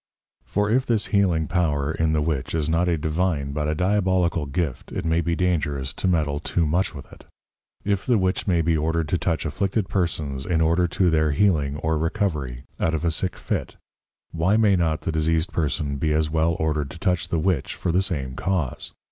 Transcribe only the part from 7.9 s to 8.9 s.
the Witch may be